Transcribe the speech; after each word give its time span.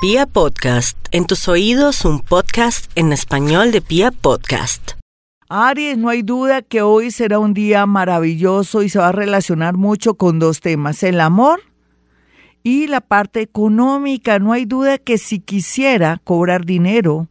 Pia 0.00 0.26
Podcast, 0.26 0.96
en 1.10 1.26
tus 1.26 1.48
oídos 1.48 2.04
un 2.04 2.20
podcast 2.20 2.88
en 2.94 3.12
español 3.12 3.72
de 3.72 3.80
Pia 3.80 4.12
Podcast. 4.12 4.92
Aries, 5.48 5.98
no 5.98 6.08
hay 6.08 6.22
duda 6.22 6.62
que 6.62 6.82
hoy 6.82 7.10
será 7.10 7.40
un 7.40 7.52
día 7.52 7.84
maravilloso 7.84 8.84
y 8.84 8.90
se 8.90 9.00
va 9.00 9.08
a 9.08 9.12
relacionar 9.12 9.76
mucho 9.76 10.14
con 10.14 10.38
dos 10.38 10.60
temas, 10.60 11.02
el 11.02 11.20
amor 11.20 11.62
y 12.62 12.86
la 12.86 13.00
parte 13.00 13.40
económica. 13.40 14.38
No 14.38 14.52
hay 14.52 14.66
duda 14.66 14.98
que 14.98 15.18
si 15.18 15.40
quisiera 15.40 16.20
cobrar 16.22 16.64
dinero 16.64 17.26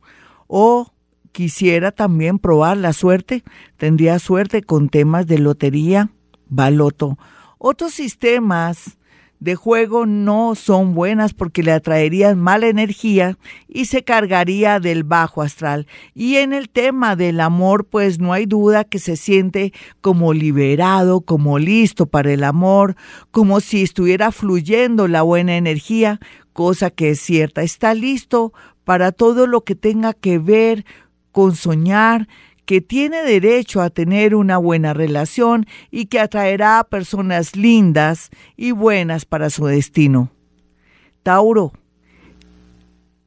o 0.48 0.92
quisiera 1.32 1.94
también 1.94 2.38
probar 2.38 2.76
la 2.76 2.92
suerte, 2.92 3.46
tendría 3.78 4.20
suerte 4.20 4.62
con 4.62 4.90
temas 4.90 5.26
de 5.26 5.40
lotería, 5.40 6.10
baloto. 6.50 7.18
Otros 7.60 7.94
sistemas 7.94 8.98
de 9.40 9.56
juego 9.56 10.06
no 10.06 10.56
son 10.56 10.94
buenas 10.94 11.34
porque 11.34 11.64
le 11.64 11.72
atraerían 11.72 12.40
mala 12.40 12.68
energía 12.68 13.38
y 13.68 13.86
se 13.86 14.04
cargaría 14.04 14.80
del 14.80 15.04
bajo 15.04 15.42
astral. 15.42 15.88
Y 16.16 16.38
en 16.38 16.54
el 16.54 16.70
tema 16.70 17.16
del 17.16 17.40
amor, 17.40 17.86
pues 17.86 18.20
no 18.20 18.34
hay 18.34 18.46
duda 18.46 18.84
que 18.84 19.00
se 19.00 19.16
siente 19.16 19.74
como 20.02 20.34
liberado, 20.34 21.22
como 21.22 21.60
listo 21.60 22.08
para 22.08 22.32
el 22.32 22.44
amor, 22.44 22.96
como 23.32 23.60
si 23.60 23.84
estuviera 23.84 24.32
fluyendo 24.32 25.08
la 25.08 25.22
buena 25.22 25.56
energía, 25.56 26.20
cosa 26.54 26.90
que 26.90 27.12
es 27.12 27.22
cierta. 27.22 27.62
Está 27.62 27.94
listo 27.94 28.54
para 28.84 29.12
todo 29.12 29.48
lo 29.48 29.64
que 29.64 29.76
tenga 29.76 30.14
que 30.14 30.40
ver 30.40 30.86
con 31.32 31.56
soñar, 31.56 32.28
que 32.68 32.82
tiene 32.82 33.24
derecho 33.24 33.82
a 33.82 33.90
tener 33.90 34.36
una 34.36 34.58
buena 34.58 34.94
relación 34.94 35.66
y 35.90 36.08
que 36.08 36.20
atraerá 36.20 36.80
a 36.80 36.84
personas 36.84 37.56
lindas 37.56 38.30
y 38.58 38.72
buenas 38.72 39.24
para 39.24 39.50
su 39.50 39.66
destino. 39.66 40.30
Tauro, 41.24 41.72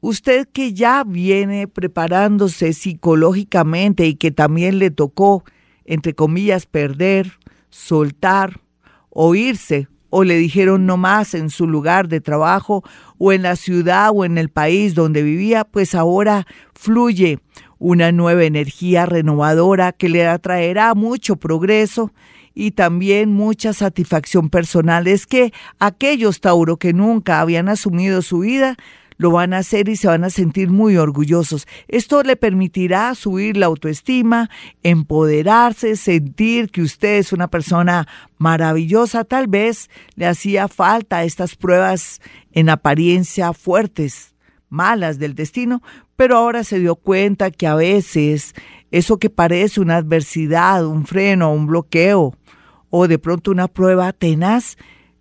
usted 0.03 0.47
que 0.47 0.75
ya 0.75 1.05
viene 1.05 1.67
preparándose 1.69 2.75
psicológicamente 2.75 4.07
y 4.07 4.15
que 4.15 4.31
también 4.31 4.79
le 4.79 4.91
tocó, 4.91 5.43
entre 5.87 6.15
comillas, 6.15 6.67
perder, 6.67 7.33
soltar 7.71 8.61
o 9.09 9.35
irse, 9.35 9.89
o 10.11 10.23
le 10.23 10.37
dijeron 10.37 10.85
no 10.85 10.99
más 10.99 11.33
en 11.33 11.49
su 11.49 11.67
lugar 11.67 12.09
de 12.09 12.21
trabajo 12.21 12.85
o 13.17 13.33
en 13.33 13.43
la 13.43 13.57
ciudad 13.57 14.11
o 14.13 14.27
en 14.27 14.37
el 14.37 14.51
país 14.51 14.95
donde 14.95 15.23
vivía, 15.23 15.65
pues 15.65 15.95
ahora 15.95 16.47
fluye 16.75 17.39
una 17.81 18.13
nueva 18.13 18.45
energía 18.45 19.07
renovadora 19.07 19.91
que 19.91 20.09
le 20.09 20.29
atraerá 20.29 20.95
mucho 20.95 21.35
progreso 21.37 22.13
y 22.55 22.73
también 22.73 23.33
mucha 23.33 23.73
satisfacción 23.73 24.51
personal. 24.51 25.09
Es 25.09 25.27
que 25.27 25.53
aquellos 25.81 26.41
Tauro 26.41 26.77
que 26.77 26.93
nunca 26.93 27.41
habían 27.41 27.69
asumido 27.69 28.23
su 28.23 28.41
vida, 28.41 28.77
lo 29.17 29.31
van 29.31 29.53
a 29.53 29.59
hacer 29.59 29.91
y 29.91 29.97
se 29.97 30.09
van 30.09 30.25
a 30.25 30.31
sentir 30.31 30.71
muy 30.71 30.97
orgullosos. 30.97 31.67
Esto 31.89 32.23
le 32.23 32.37
permitirá 32.37 33.15
subir 33.15 33.59
la 33.59 33.67
autoestima, 33.67 34.49
empoderarse, 34.83 35.97
sentir 35.97 36.71
que 36.71 36.81
usted 36.81 37.19
es 37.19 37.33
una 37.35 37.49
persona 37.49 38.09
maravillosa. 38.39 39.25
Tal 39.25 39.47
vez 39.47 39.91
le 40.17 40.27
hacía 40.27 40.69
falta 40.69 41.23
estas 41.25 41.55
pruebas 41.55 42.23
en 42.53 42.71
apariencia 42.71 43.53
fuertes, 43.53 44.35
malas 44.71 45.19
del 45.19 45.35
destino, 45.35 45.83
pero 46.21 46.37
ahora 46.37 46.65
se 46.65 46.79
dio 46.79 46.97
cuenta 46.97 47.51
que 47.51 47.67
a 47.67 47.75
veces 47.75 48.55
eso 48.91 49.17
que 49.17 49.31
parece 49.31 49.81
una 49.81 49.97
adversidad, 49.97 50.85
un 50.85 51.07
freno, 51.07 51.51
un 51.51 51.67
bloqueo 51.67 52.35
o 52.91 53.09
de 53.09 53.19
pronto 53.19 53.51
una 53.51 53.69
prueba 53.69 54.13
tenaz 54.13 54.77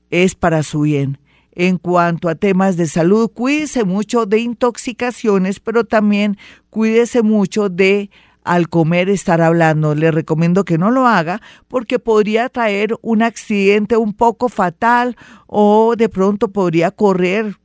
es 0.09 0.35
para 0.35 0.61
su 0.61 0.81
bien. 0.81 1.17
En 1.53 1.77
cuanto 1.77 2.27
a 2.27 2.35
temas 2.35 2.75
de 2.75 2.85
salud, 2.85 3.31
cuídese 3.33 3.85
mucho 3.85 4.25
de 4.25 4.39
intoxicaciones, 4.39 5.61
pero 5.61 5.85
también 5.85 6.37
cuídese 6.69 7.23
mucho 7.23 7.69
de 7.69 8.09
al 8.43 8.67
comer 8.67 9.07
estar 9.07 9.41
hablando. 9.41 9.95
Le 9.95 10.11
recomiendo 10.11 10.65
que 10.65 10.77
no 10.77 10.91
lo 10.91 11.07
haga 11.07 11.41
porque 11.69 11.99
podría 11.99 12.49
traer 12.49 12.97
un 13.01 13.23
accidente 13.23 13.95
un 13.95 14.11
poco 14.11 14.49
fatal 14.49 15.15
o 15.47 15.95
de 15.95 16.09
pronto 16.09 16.49
podría 16.49 16.91
correr 16.91 17.55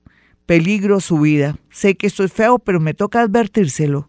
peligro 0.47 1.01
su 1.01 1.19
vida. 1.21 1.57
Sé 1.71 1.97
que 1.97 2.07
esto 2.07 2.25
es 2.25 2.33
feo, 2.33 2.59
pero 2.59 2.81
me 2.81 2.95
toca 2.95 3.21
advertírselo. 3.21 4.09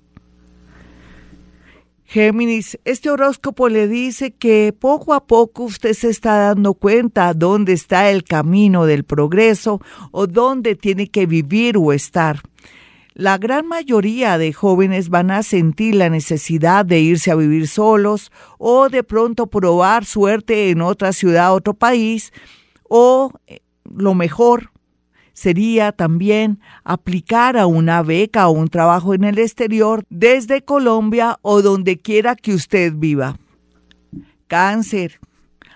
Géminis, 2.08 2.78
este 2.86 3.10
horóscopo 3.10 3.68
le 3.68 3.88
dice 3.88 4.32
que 4.32 4.74
poco 4.78 5.14
a 5.14 5.26
poco 5.26 5.64
usted 5.64 5.94
se 5.94 6.10
está 6.10 6.38
dando 6.38 6.76
cuenta 6.76 7.34
dónde 7.34 7.74
está 7.74 8.12
el 8.12 8.24
camino 8.24 8.86
del 8.86 9.04
progreso 9.04 9.82
o 10.12 10.28
dónde 10.28 10.76
tiene 10.76 11.08
que 11.08 11.26
vivir 11.26 11.78
o 11.78 11.92
estar. 11.92 12.42
La 13.16 13.38
gran 13.38 13.66
mayoría 13.66 14.38
de 14.38 14.54
jóvenes 14.54 15.10
van 15.10 15.32
a 15.32 15.42
sentir 15.42 15.96
la 15.96 16.10
necesidad 16.10 16.86
de 16.86 17.00
irse 17.00 17.32
a 17.32 17.36
vivir 17.36 17.68
solos 17.68 18.32
o 18.60 18.90
de 18.90 19.04
pronto 19.04 19.48
probar 19.48 20.06
suerte 20.06 20.70
en 20.70 20.82
otra 20.82 21.12
ciudad, 21.12 21.56
otro 21.56 21.74
país 21.74 22.34
o 22.84 23.32
eh, 23.48 23.62
lo 23.90 24.14
mejor, 24.14 24.72
sería 25.36 25.92
también 25.92 26.60
aplicar 26.84 27.58
a 27.58 27.68
una 27.68 28.02
beca 28.02 28.48
o 28.48 28.52
un 28.52 28.70
trabajo 28.70 29.14
en 29.14 29.26
el 29.26 29.38
exterior 29.38 30.04
desde 30.10 30.64
Colombia 30.64 31.38
o 31.42 31.62
donde 31.62 31.98
quiera 31.98 32.36
que 32.36 32.54
usted 32.54 32.94
viva. 32.96 33.38
Cáncer. 34.48 35.20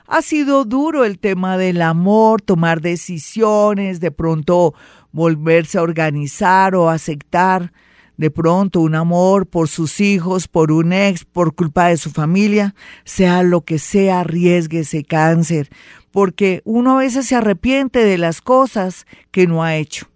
Ha 0.07 0.23
sido 0.23 0.63
duro 0.65 1.05
el 1.05 1.19
tema 1.19 1.57
del 1.57 1.83
amor, 1.83 2.41
tomar 2.41 2.81
decisiones, 2.81 3.99
de 3.99 4.11
pronto 4.11 4.73
volverse 5.11 5.77
a 5.77 5.83
organizar 5.83 6.73
o 6.73 6.89
aceptar 6.89 7.71
de 8.19 8.31
pronto 8.31 8.81
un 8.81 8.95
amor 8.95 9.47
por 9.47 9.69
sus 9.69 10.01
hijos, 10.01 10.49
por 10.49 10.73
un 10.73 10.91
ex, 10.91 11.23
por 11.23 11.55
culpa 11.55 11.87
de 11.87 11.95
su 11.95 12.11
familia, 12.11 12.75
sea 13.05 13.43
lo 13.43 13.61
que 13.61 13.79
sea, 13.79 14.25
ese 14.29 15.05
cáncer, 15.05 15.69
porque 16.11 16.61
uno 16.65 16.97
a 16.97 17.01
veces 17.01 17.27
se 17.27 17.35
arrepiente 17.35 18.03
de 18.03 18.17
las 18.17 18.41
cosas 18.41 19.05
que 19.31 19.47
no 19.47 19.63
ha 19.63 19.75
hecho. 19.75 20.07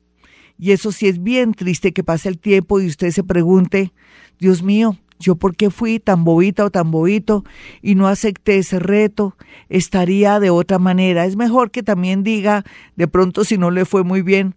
Y 0.58 0.72
eso 0.72 0.92
sí 0.92 1.08
es 1.08 1.22
bien 1.22 1.54
triste 1.54 1.92
que 1.92 2.04
pase 2.04 2.30
el 2.30 2.40
tiempo 2.40 2.80
y 2.80 2.88
usted 2.88 3.12
se 3.12 3.24
pregunte, 3.24 3.92
Dios 4.40 4.64
mío, 4.64 4.98
yo 5.20 5.36
por 5.36 5.56
qué 5.56 5.70
fui 5.70 6.00
tan 6.00 6.24
bobita 6.24 6.66
o 6.66 6.70
tan 6.70 6.92
bobito 6.92 7.44
y 7.82 7.96
no 7.96 8.08
acepté 8.08 8.58
ese 8.58 8.80
reto, 8.80 9.36
estaría 9.70 10.40
de 10.40 10.50
otra 10.50 10.80
manera. 10.80 11.26
Es 11.26 11.36
mejor 11.36 11.72
que 11.72 11.84
también 11.84 12.24
diga, 12.24 12.64
de 12.96 13.08
pronto 13.08 13.44
si 13.44 13.58
no 13.58 13.72
le 13.72 13.86
fue 13.86 14.04
muy 14.04 14.22
bien, 14.22 14.56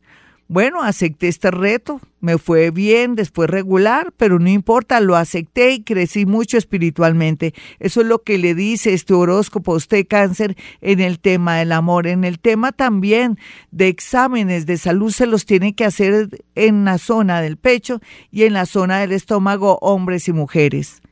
bueno, 0.48 0.82
acepté 0.82 1.26
este 1.26 1.50
reto, 1.50 2.00
me 2.20 2.38
fue 2.38 2.70
bien, 2.70 3.16
después 3.16 3.50
regular, 3.50 4.12
pero 4.16 4.38
no 4.38 4.48
importa, 4.48 5.00
lo 5.00 5.16
acepté 5.16 5.72
y 5.72 5.82
crecí 5.82 6.24
mucho 6.24 6.56
espiritualmente. 6.56 7.52
Eso 7.80 8.00
es 8.00 8.06
lo 8.06 8.22
que 8.22 8.38
le 8.38 8.54
dice 8.54 8.94
este 8.94 9.12
horóscopo 9.12 9.72
a 9.72 9.76
usted, 9.76 10.06
cáncer, 10.08 10.56
en 10.80 11.00
el 11.00 11.18
tema 11.18 11.56
del 11.56 11.72
amor. 11.72 12.06
En 12.06 12.22
el 12.22 12.38
tema 12.38 12.70
también 12.70 13.38
de 13.72 13.88
exámenes 13.88 14.66
de 14.66 14.78
salud 14.78 15.10
se 15.10 15.26
los 15.26 15.46
tiene 15.46 15.74
que 15.74 15.84
hacer 15.84 16.28
en 16.54 16.84
la 16.84 16.98
zona 16.98 17.40
del 17.40 17.56
pecho 17.56 18.00
y 18.30 18.44
en 18.44 18.52
la 18.52 18.66
zona 18.66 19.00
del 19.00 19.12
estómago, 19.12 19.78
hombres 19.80 20.28
y 20.28 20.32
mujeres. 20.32 21.02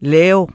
Leo, 0.00 0.48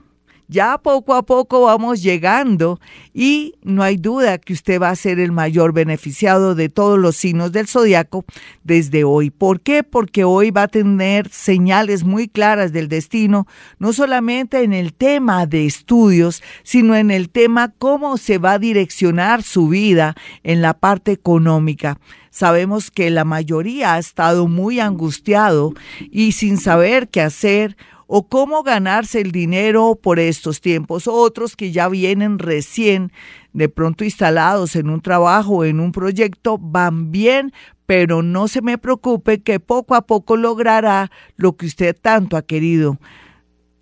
ya 0.49 0.79
poco 0.79 1.13
a 1.13 1.21
poco 1.21 1.61
vamos 1.61 2.01
llegando 2.01 2.79
y 3.13 3.53
no 3.61 3.83
hay 3.83 3.97
duda 3.97 4.39
que 4.39 4.53
usted 4.53 4.81
va 4.81 4.89
a 4.89 4.95
ser 4.95 5.19
el 5.19 5.31
mayor 5.31 5.73
beneficiado 5.73 6.55
de 6.55 6.69
todos 6.69 6.97
los 6.97 7.15
signos 7.15 7.51
del 7.51 7.67
zodiaco 7.67 8.25
desde 8.63 9.03
hoy. 9.03 9.29
¿Por 9.29 9.61
qué? 9.61 9.83
Porque 9.83 10.23
hoy 10.23 10.49
va 10.49 10.63
a 10.63 10.67
tener 10.67 11.29
señales 11.29 12.03
muy 12.03 12.27
claras 12.27 12.73
del 12.73 12.89
destino, 12.89 13.45
no 13.77 13.93
solamente 13.93 14.63
en 14.63 14.73
el 14.73 14.93
tema 14.93 15.45
de 15.45 15.67
estudios, 15.67 16.41
sino 16.63 16.95
en 16.95 17.11
el 17.11 17.29
tema 17.29 17.71
cómo 17.77 18.17
se 18.17 18.39
va 18.39 18.53
a 18.53 18.59
direccionar 18.59 19.43
su 19.43 19.67
vida 19.67 20.16
en 20.43 20.63
la 20.63 20.73
parte 20.73 21.11
económica. 21.11 21.99
Sabemos 22.31 22.89
que 22.89 23.11
la 23.11 23.23
mayoría 23.23 23.93
ha 23.93 23.99
estado 23.99 24.47
muy 24.47 24.79
angustiado 24.79 25.73
y 26.11 26.31
sin 26.31 26.57
saber 26.57 27.07
qué 27.09 27.22
hacer 27.22 27.78
o 28.11 28.28
cómo 28.28 28.64
ganarse 28.64 29.22
el 29.22 29.32
dinero 29.32 29.94
por 30.02 30.17
estos 30.20 30.61
tiempos. 30.61 31.08
Otros 31.08 31.56
que 31.56 31.72
ya 31.72 31.88
vienen 31.88 32.40
recién 32.40 33.11
de 33.53 33.70
pronto 33.70 34.03
instalados 34.03 34.76
en 34.76 34.90
un 34.90 35.00
trabajo 35.00 35.58
o 35.58 35.64
en 35.64 35.79
un 35.79 35.91
proyecto 35.91 36.58
van 36.58 37.11
bien, 37.11 37.53
pero 37.85 38.23
no 38.23 38.47
se 38.47 38.64
me 38.64 38.79
preocupe 38.79 39.44
que 39.44 39.59
poco 39.59 39.94
a 39.94 40.08
poco 40.08 40.38
logrará 40.38 41.11
lo 41.35 41.56
que 41.56 41.67
usted 41.67 41.96
tanto 41.96 42.35
ha 42.35 42.41
querido. 42.41 42.97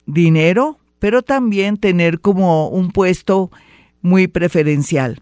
Dinero, 0.05 0.77
pero 0.99 1.21
también 1.21 1.77
tener 1.77 2.19
como 2.19 2.67
un 2.67 2.91
puesto 2.91 3.49
muy 4.01 4.27
preferencial. 4.27 5.21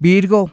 Virgo, 0.00 0.50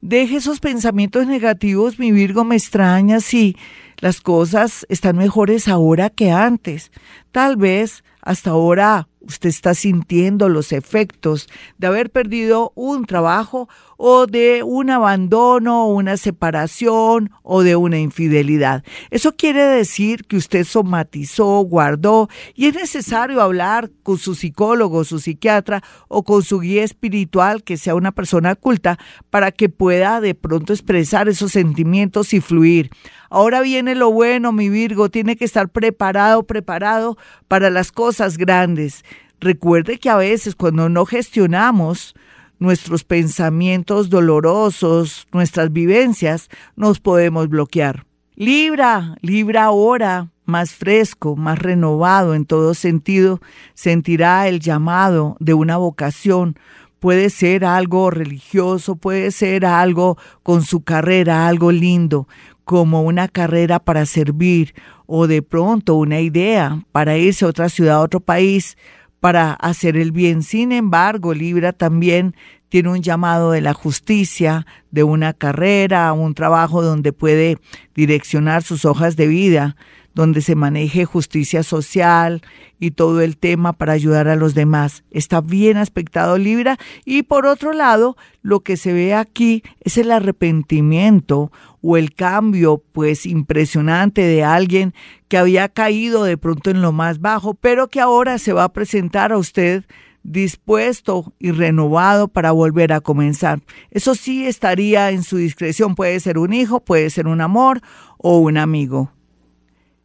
deje 0.00 0.36
esos 0.36 0.60
pensamientos 0.60 1.26
negativos, 1.26 1.98
mi 1.98 2.12
Virgo 2.12 2.44
me 2.44 2.54
extraña, 2.54 3.18
sí 3.18 3.56
las 4.00 4.20
cosas 4.20 4.86
están 4.88 5.16
mejores 5.16 5.68
ahora 5.68 6.10
que 6.10 6.30
antes. 6.30 6.92
Tal 7.32 7.56
vez 7.56 8.04
hasta 8.22 8.50
ahora 8.50 9.08
usted 9.20 9.48
está 9.48 9.74
sintiendo 9.74 10.48
los 10.48 10.72
efectos 10.72 11.48
de 11.76 11.86
haber 11.86 12.10
perdido 12.10 12.72
un 12.74 13.04
trabajo 13.04 13.68
o 13.96 14.26
de 14.26 14.62
un 14.62 14.90
abandono, 14.90 15.86
una 15.88 16.16
separación 16.16 17.30
o 17.42 17.62
de 17.62 17.76
una 17.76 17.98
infidelidad. 17.98 18.84
Eso 19.10 19.34
quiere 19.36 19.62
decir 19.64 20.24
que 20.24 20.36
usted 20.36 20.64
somatizó, 20.64 21.60
guardó 21.62 22.28
y 22.54 22.66
es 22.66 22.74
necesario 22.74 23.42
hablar 23.42 23.90
con 24.02 24.18
su 24.18 24.34
psicólogo, 24.34 25.04
su 25.04 25.18
psiquiatra 25.18 25.82
o 26.06 26.22
con 26.22 26.42
su 26.42 26.60
guía 26.60 26.84
espiritual 26.84 27.64
que 27.64 27.76
sea 27.76 27.94
una 27.94 28.12
persona 28.12 28.54
culta 28.54 28.98
para 29.30 29.52
que 29.52 29.68
pueda 29.68 30.20
de 30.20 30.34
pronto 30.34 30.72
expresar 30.72 31.28
esos 31.28 31.52
sentimientos 31.52 32.32
y 32.32 32.40
fluir. 32.40 32.90
Ahora 33.30 33.60
viene 33.60 33.94
lo 33.94 34.10
bueno, 34.10 34.52
mi 34.52 34.68
Virgo, 34.68 35.10
tiene 35.10 35.36
que 35.36 35.44
estar 35.44 35.68
preparado, 35.68 36.44
preparado 36.44 37.18
para 37.46 37.70
las 37.70 37.92
cosas 37.92 38.38
grandes. 38.38 39.04
Recuerde 39.40 39.98
que 39.98 40.10
a 40.10 40.16
veces 40.16 40.54
cuando 40.54 40.88
no 40.88 41.04
gestionamos 41.06 42.14
nuestros 42.58 43.04
pensamientos 43.04 44.10
dolorosos, 44.10 45.26
nuestras 45.32 45.72
vivencias, 45.72 46.48
nos 46.76 47.00
podemos 47.00 47.48
bloquear. 47.48 48.04
Libra, 48.34 49.16
Libra 49.20 49.64
ahora, 49.64 50.28
más 50.44 50.72
fresco, 50.72 51.36
más 51.36 51.58
renovado 51.58 52.34
en 52.34 52.46
todo 52.46 52.74
sentido, 52.74 53.40
sentirá 53.74 54.48
el 54.48 54.60
llamado 54.60 55.36
de 55.40 55.54
una 55.54 55.76
vocación. 55.76 56.58
Puede 57.00 57.30
ser 57.30 57.64
algo 57.64 58.10
religioso, 58.10 58.96
puede 58.96 59.30
ser 59.30 59.66
algo 59.66 60.16
con 60.42 60.62
su 60.62 60.82
carrera, 60.82 61.46
algo 61.46 61.70
lindo, 61.70 62.26
como 62.68 63.00
una 63.00 63.28
carrera 63.28 63.78
para 63.78 64.04
servir 64.04 64.74
o 65.06 65.26
de 65.26 65.40
pronto 65.40 65.94
una 65.94 66.20
idea 66.20 66.84
para 66.92 67.16
irse 67.16 67.46
a 67.46 67.48
otra 67.48 67.70
ciudad, 67.70 67.94
a 67.96 68.00
otro 68.00 68.20
país, 68.20 68.76
para 69.20 69.54
hacer 69.54 69.96
el 69.96 70.12
bien. 70.12 70.42
Sin 70.42 70.72
embargo, 70.72 71.32
Libra 71.32 71.72
también 71.72 72.36
tiene 72.68 72.90
un 72.90 73.00
llamado 73.00 73.52
de 73.52 73.62
la 73.62 73.72
justicia, 73.72 74.66
de 74.90 75.02
una 75.02 75.32
carrera, 75.32 76.12
un 76.12 76.34
trabajo 76.34 76.82
donde 76.82 77.14
puede 77.14 77.56
direccionar 77.94 78.62
sus 78.62 78.84
hojas 78.84 79.16
de 79.16 79.28
vida, 79.28 79.74
donde 80.18 80.42
se 80.42 80.56
maneje 80.56 81.04
justicia 81.04 81.62
social 81.62 82.42
y 82.80 82.90
todo 82.90 83.20
el 83.20 83.36
tema 83.36 83.72
para 83.72 83.92
ayudar 83.92 84.26
a 84.26 84.34
los 84.34 84.52
demás. 84.52 85.04
Está 85.12 85.40
bien 85.40 85.76
aspectado 85.76 86.38
Libra 86.38 86.76
y 87.04 87.22
por 87.22 87.46
otro 87.46 87.72
lado, 87.72 88.16
lo 88.42 88.58
que 88.58 88.76
se 88.76 88.92
ve 88.92 89.14
aquí 89.14 89.62
es 89.78 89.96
el 89.96 90.10
arrepentimiento 90.10 91.52
o 91.82 91.96
el 91.96 92.16
cambio 92.16 92.82
pues 92.90 93.26
impresionante 93.26 94.22
de 94.22 94.42
alguien 94.42 94.92
que 95.28 95.38
había 95.38 95.68
caído 95.68 96.24
de 96.24 96.36
pronto 96.36 96.70
en 96.70 96.82
lo 96.82 96.90
más 96.90 97.20
bajo, 97.20 97.54
pero 97.54 97.86
que 97.86 98.00
ahora 98.00 98.38
se 98.38 98.52
va 98.52 98.64
a 98.64 98.72
presentar 98.72 99.30
a 99.30 99.38
usted 99.38 99.84
dispuesto 100.24 101.32
y 101.38 101.52
renovado 101.52 102.26
para 102.26 102.50
volver 102.50 102.92
a 102.92 103.00
comenzar. 103.00 103.60
Eso 103.92 104.16
sí 104.16 104.48
estaría 104.48 105.12
en 105.12 105.22
su 105.22 105.36
discreción, 105.36 105.94
puede 105.94 106.18
ser 106.18 106.38
un 106.38 106.52
hijo, 106.52 106.80
puede 106.80 107.08
ser 107.10 107.28
un 107.28 107.40
amor 107.40 107.82
o 108.16 108.38
un 108.38 108.56
amigo. 108.56 109.12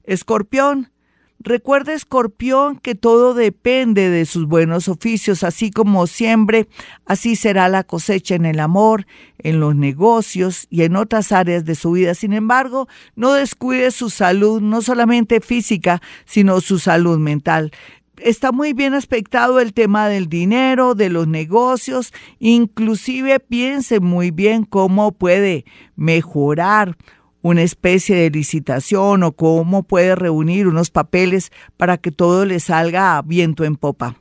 Escorpión, 0.03 0.93
Recuerde, 1.45 1.93
escorpión, 1.93 2.77
que 2.77 2.95
todo 2.95 3.33
depende 3.33 4.09
de 4.09 4.25
sus 4.25 4.45
buenos 4.47 4.87
oficios, 4.87 5.43
así 5.43 5.71
como 5.71 6.07
siempre, 6.07 6.69
así 7.05 7.35
será 7.35 7.67
la 7.67 7.83
cosecha 7.83 8.35
en 8.35 8.45
el 8.45 8.61
amor, 8.61 9.05
en 9.39 9.59
los 9.59 9.75
negocios 9.75 10.67
y 10.69 10.83
en 10.83 10.95
otras 10.95 11.33
áreas 11.33 11.65
de 11.65 11.75
su 11.75 11.91
vida. 11.91 12.13
Sin 12.13 12.31
embargo, 12.31 12.87
no 13.17 13.33
descuide 13.33 13.91
su 13.91 14.09
salud, 14.09 14.61
no 14.61 14.81
solamente 14.81 15.41
física, 15.41 16.01
sino 16.23 16.61
su 16.61 16.79
salud 16.79 17.19
mental 17.19 17.71
está 18.17 18.51
muy 18.51 18.73
bien 18.73 18.93
aspectado 18.93 19.59
el 19.59 19.73
tema 19.73 20.07
del 20.07 20.29
dinero, 20.29 20.95
de 20.95 21.09
los 21.09 21.27
negocios, 21.27 22.13
inclusive 22.39 23.39
piense 23.39 23.99
muy 23.99 24.31
bien 24.31 24.63
cómo 24.63 25.11
puede 25.11 25.65
mejorar 25.95 26.95
una 27.43 27.61
especie 27.61 28.15
de 28.15 28.31
licitación 28.31 29.21
o 29.21 29.33
cómo 29.33 29.83
puede 29.83 30.15
reunir 30.15 30.67
unos 30.67 30.89
papeles 30.89 31.51
para 31.77 31.97
que 31.97 32.11
todo 32.11 32.45
le 32.45 32.59
salga 32.59 33.17
a 33.17 33.21
viento 33.21 33.65
en 33.65 33.75
popa. 33.75 34.15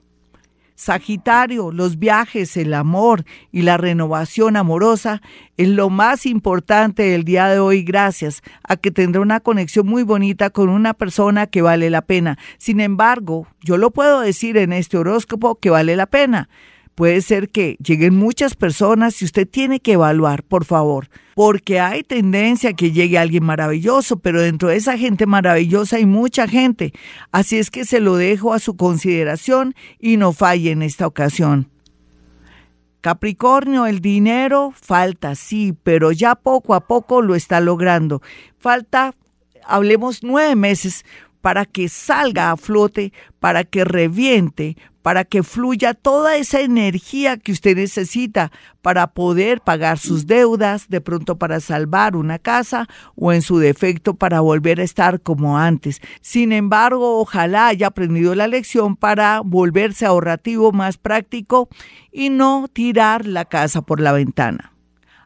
Sagitario, 0.75 1.71
los 1.71 1.99
viajes, 2.01 2.57
el 2.57 2.75
amor 2.75 3.25
y 3.53 3.63
la 3.63 3.77
renovación 3.77 4.57
amorosa 4.57 5.23
es 5.57 5.69
lo 5.69 5.91
más 5.91 6.27
importante 6.27 7.05
del 7.05 7.23
día 7.23 7.47
de 7.47 7.61
hoy 7.61 7.85
gracias 7.85 8.43
a 8.65 8.77
que 8.77 8.91
tendrá 8.91 9.21
una 9.21 9.39
conexión 9.39 9.87
muy 9.87 10.03
bonita 10.03 10.51
con 10.51 10.69
una 10.69 10.93
persona 10.93 11.47
que 11.47 11.63
vale 11.63 11.89
la 11.89 12.03
pena. 12.03 12.37
Sin 12.59 12.81
embargo, 12.81 13.47
yo 13.61 13.77
lo 13.77 13.93
puedo 13.93 14.21
decir 14.21 14.57
en 14.57 14.73
este 14.73 14.99
horóscopo 14.99 15.55
que 15.55 15.71
vale 15.71 15.95
la 15.95 16.07
pena 16.07 16.49
puede 16.95 17.21
ser 17.23 17.49
que 17.49 17.77
lleguen 17.83 18.17
muchas 18.17 18.55
personas 18.55 19.21
y 19.23 19.25
usted 19.25 19.49
tiene 19.49 19.81
que 19.81 19.93
evaluar, 19.93 20.43
por 20.43 20.65
favor, 20.65 21.09
porque 21.35 21.81
hay 21.81 22.03
tendencia 22.03 22.71
a 22.71 22.75
que 22.75 22.93
llegue 22.93 23.19
alguien 23.19 23.45
maravilloso, 23.45 24.19
pero 24.19 24.41
dentro 24.41 24.69
de 24.69 24.77
esa 24.77 24.99
gente 24.99 25.27
maravillosa 25.27 25.97
hay 25.97 26.07
mucha 26.07 26.47
gente. 26.47 26.93
Así 27.31 27.59
es 27.59 27.71
que 27.71 27.85
se 27.85 28.01
lo 28.01 28.17
dejo 28.17 28.53
a 28.53 28.59
su 28.59 28.77
consideración 28.77 29.75
y 29.99 30.17
no 30.17 30.33
falle 30.33 30.71
en 30.71 30.83
esta 30.83 31.07
ocasión. 31.07 31.69
Capricornio, 33.01 33.87
el 33.87 34.01
dinero 34.01 34.73
falta, 34.81 35.35
sí, 35.35 35.75
pero 35.83 36.13
ya 36.13 36.37
poco 36.37 36.75
a 36.75 36.87
poco 36.87 37.21
lo 37.21 37.35
está 37.35 37.61
logrando. 37.61 38.23
Falta, 38.59 39.15
hablemos 39.65 40.23
nueve 40.23 40.55
meses 40.55 41.05
para 41.43 41.67
que 41.67 41.91
salga 41.91 42.51
a 42.53 42.57
flote, 42.57 43.13
para 43.41 43.65
que 43.65 43.85
reviente, 43.85 44.77
para 45.03 45.25
que 45.25 45.43
fluya 45.43 45.95
toda 45.95 46.37
esa 46.37 46.61
energía 46.61 47.37
que 47.37 47.53
usted 47.53 47.77
necesita 47.77 48.53
para 48.81 49.09
poder 49.09 49.61
pagar 49.61 49.99
sus 49.99 50.27
deudas, 50.27 50.89
de 50.89 51.01
pronto 51.01 51.37
para 51.37 51.59
salvar 51.59 52.17
una 52.17 52.39
casa 52.39 52.89
o 53.17 53.33
en 53.33 53.43
su 53.43 53.59
defecto 53.59 54.15
para 54.15 54.41
volver 54.41 54.81
a 54.81 54.85
estar 54.85 55.21
como 55.21 55.59
antes. 55.59 56.01
Sin 56.21 56.53
embargo, 56.53 57.21
ojalá 57.21 57.67
haya 57.67 57.89
aprendido 57.89 58.35
la 58.35 58.47
lección 58.47 58.97
para 58.97 59.41
volverse 59.41 60.07
ahorrativo 60.07 60.73
más 60.73 60.97
práctico 60.97 61.69
y 62.13 62.31
no 62.31 62.69
tirar 62.73 63.27
la 63.27 63.45
casa 63.45 63.83
por 63.83 64.01
la 64.01 64.13
ventana. 64.13 64.73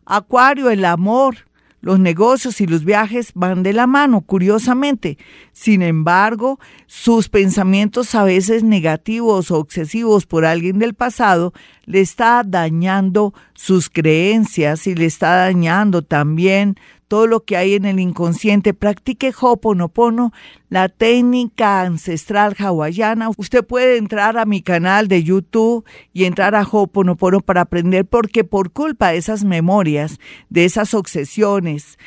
Acuario, 0.06 0.70
el 0.70 0.84
amor 0.84 1.45
los 1.80 1.98
negocios 1.98 2.60
y 2.60 2.66
los 2.66 2.84
viajes 2.84 3.30
van 3.34 3.62
de 3.62 3.72
la 3.72 3.86
mano, 3.86 4.20
curiosamente. 4.20 5.18
Sin 5.52 5.82
embargo, 5.82 6.58
sus 6.86 7.28
pensamientos 7.28 8.14
a 8.14 8.24
veces 8.24 8.62
negativos 8.62 9.50
o 9.50 9.58
obsesivos 9.58 10.26
por 10.26 10.44
alguien 10.44 10.78
del 10.78 10.94
pasado 10.94 11.52
le 11.84 12.00
está 12.00 12.42
dañando 12.44 13.34
sus 13.54 13.88
creencias 13.88 14.86
y 14.86 14.94
le 14.94 15.06
está 15.06 15.36
dañando 15.36 16.02
también 16.02 16.76
todo 17.08 17.26
lo 17.26 17.44
que 17.44 17.56
hay 17.56 17.74
en 17.74 17.84
el 17.84 18.00
inconsciente. 18.00 18.74
Practique 18.74 19.32
Hoponopono, 19.38 20.32
la 20.68 20.88
técnica 20.88 21.82
ancestral 21.82 22.54
hawaiana. 22.58 23.30
Usted 23.36 23.64
puede 23.64 23.96
entrar 23.96 24.38
a 24.38 24.44
mi 24.44 24.62
canal 24.62 25.08
de 25.08 25.22
YouTube 25.22 25.84
y 26.12 26.24
entrar 26.24 26.54
a 26.54 26.62
Hoponopono 26.62 27.40
para 27.40 27.62
aprender 27.62 28.04
porque 28.04 28.44
por 28.44 28.70
culpa 28.70 29.10
de 29.10 29.18
esas 29.18 29.44
memorias, 29.44 30.18
de 30.48 30.64
esas 30.64 30.94
obsesiones, 30.94 31.98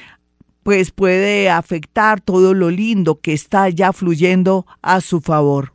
pues 0.63 0.91
puede 0.91 1.49
afectar 1.49 2.21
todo 2.21 2.53
lo 2.53 2.69
lindo 2.69 3.19
que 3.19 3.33
está 3.33 3.69
ya 3.69 3.93
fluyendo 3.93 4.65
a 4.81 5.01
su 5.01 5.21
favor. 5.21 5.73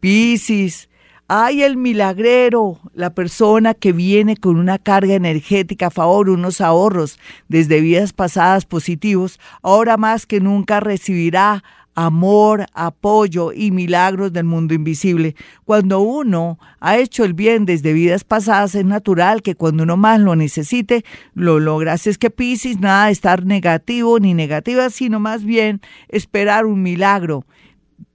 Piscis, 0.00 0.88
Ay, 1.30 1.62
el 1.62 1.76
milagrero, 1.76 2.78
la 2.94 3.10
persona 3.10 3.74
que 3.74 3.92
viene 3.92 4.38
con 4.38 4.56
una 4.56 4.78
carga 4.78 5.12
energética 5.12 5.88
a 5.88 5.90
favor, 5.90 6.30
unos 6.30 6.62
ahorros 6.62 7.18
desde 7.48 7.82
vidas 7.82 8.14
pasadas 8.14 8.64
positivos, 8.64 9.38
ahora 9.60 9.98
más 9.98 10.24
que 10.24 10.40
nunca 10.40 10.80
recibirá 10.80 11.62
amor, 11.94 12.64
apoyo 12.72 13.52
y 13.52 13.72
milagros 13.72 14.32
del 14.32 14.44
mundo 14.44 14.72
invisible. 14.72 15.36
Cuando 15.66 16.00
uno 16.00 16.58
ha 16.80 16.96
hecho 16.96 17.26
el 17.26 17.34
bien 17.34 17.66
desde 17.66 17.92
vidas 17.92 18.24
pasadas, 18.24 18.74
es 18.74 18.86
natural 18.86 19.42
que 19.42 19.54
cuando 19.54 19.82
uno 19.82 19.98
más 19.98 20.20
lo 20.20 20.34
necesite, 20.34 21.04
lo 21.34 21.60
logra. 21.60 21.92
Así 21.92 22.08
es 22.08 22.16
que 22.16 22.30
Piscis, 22.30 22.80
nada 22.80 23.04
de 23.04 23.12
estar 23.12 23.44
negativo 23.44 24.18
ni 24.18 24.32
negativa, 24.32 24.88
sino 24.88 25.20
más 25.20 25.44
bien 25.44 25.82
esperar 26.08 26.64
un 26.64 26.82
milagro, 26.82 27.44